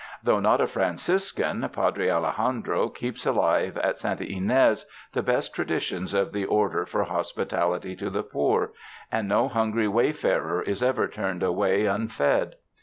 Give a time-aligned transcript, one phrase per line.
[0.23, 6.15] Though not a Franciscan, Pa dre Alejandro keeps alive at Santa Ynes the best traditions
[6.15, 8.73] of the Order for hospitality to the poor,
[9.11, 12.55] and no hungry wayfarer is ever turned away un fed.